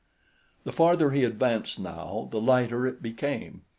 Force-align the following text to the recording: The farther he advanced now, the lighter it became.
The 0.63 0.71
farther 0.71 1.11
he 1.11 1.23
advanced 1.23 1.77
now, 1.77 2.27
the 2.31 2.41
lighter 2.41 2.87
it 2.87 3.03
became. 3.03 3.61